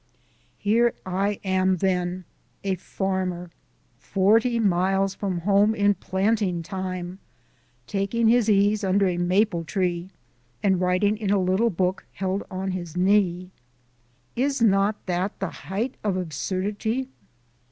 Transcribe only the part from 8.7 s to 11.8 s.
under a maple tree and writing in a little